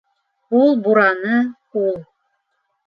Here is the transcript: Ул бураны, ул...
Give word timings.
Ул 0.61 0.73
бураны, 0.87 1.37
ул... 1.85 1.97